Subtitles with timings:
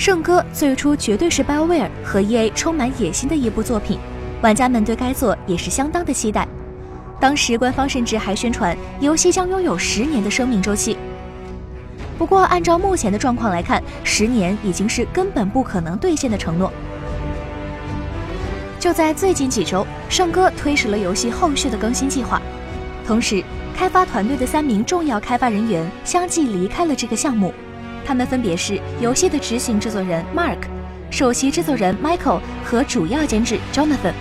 [0.00, 3.98] 圣歌最初绝对是 BioWare 和 EA 充满野心的一部作品，
[4.40, 6.48] 玩家们对该作也是相当的期待。
[7.20, 10.96] 当时官方甚至还宣传游戏将拥有十年的生命周期。
[12.16, 16.72] 不过，按照目前的状况来看，十年已经是根本不可能兑现的承诺。
[18.78, 22.40] 就在最近几周，圣歌推迟了游戏后续的更新计划，
[23.06, 23.44] 同时，
[23.76, 27.52] 开发团队的三名重要开发人员相继离开了这个项目。
[28.10, 30.58] 他们分别是游戏的执行制作人 Mark、
[31.12, 34.12] 首席制作人 Michael 和主要监制 Jonathan。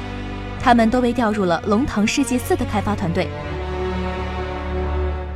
[0.59, 3.27] 他们都被调入了《龙腾世纪四》的开发团队。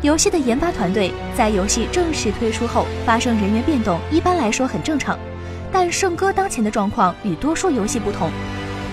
[0.03, 5.17] 游戏的研发团队在游戏正式推出后发生人员变动，一般来说很正常。
[5.71, 8.29] 但圣歌当前的状况与多数游戏不同。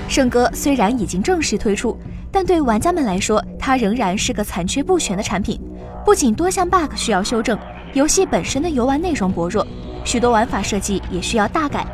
[0.09, 1.95] 圣歌虽然已经正式推出，
[2.33, 5.61] 但对玩家们来说，它仍然是个残缺不全的产品。
[6.03, 7.59] 不仅多项 bug 需要修正，
[7.93, 9.67] 游戏本身的游玩内容薄弱，
[10.05, 11.85] 许多玩法设计也需要大改。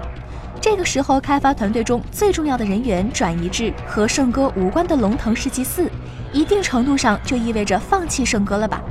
[0.60, 5.84] 这个时候，开发团队中最重要的人员转移至和圣歌无关的《龙腾世纪四》，
[6.32, 8.82] 一定程度上就意味着放弃圣歌了吧？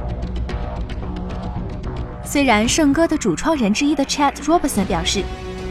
[2.24, 5.24] 虽然圣歌的主创人之一的 Chad Robertson 表示，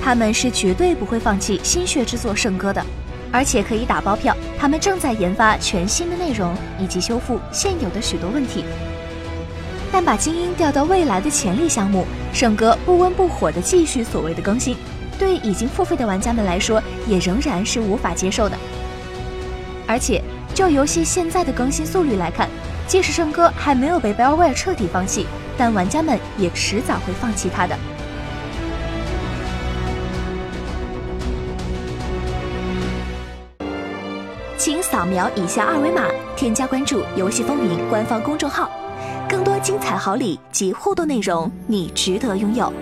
[0.03, 2.85] 他们是绝对不会放弃心血之作圣歌的。
[3.33, 8.65] 而且可以打包票，他们正在研发全新的内容以及修复现有的许多问题。
[9.95, 14.77] 但把精英调到未来的潜力项目，圣歌不温不火的继续所谓的更新，
[15.21, 18.59] 对已经付费的玩家们来说也仍然是无法接受的。
[19.87, 20.21] 而且
[20.53, 22.49] 就游戏现在的更新速率来看，
[22.89, 27.79] 即使圣歌还没有被 BioWare 彻底放弃，但玩家们也迟早会放弃它的。
[34.59, 36.03] 请扫描以下二维码，
[36.35, 38.69] 添加关注“游戏风云”官方公众号，
[39.45, 42.73] 多精彩好礼及互动内容，你值得拥有。